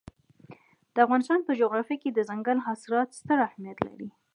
[0.93, 4.09] د افغانستان په جغرافیه کې دځنګل حاصلات ستر اهمیت لري.